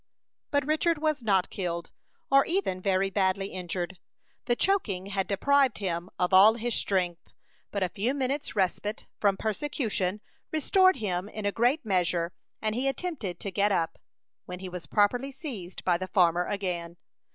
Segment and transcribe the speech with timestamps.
[0.49, 1.91] But Richard was not killed,
[2.31, 3.99] or even very badly injured.
[4.45, 7.21] The choking had deprived him of all his strength;
[7.69, 10.19] but a few minutes' respite from persecution
[10.51, 12.33] restored him in a great measure,
[12.63, 13.99] and he attempted to get up,
[14.47, 16.97] when he was promptly seized by the farmer again.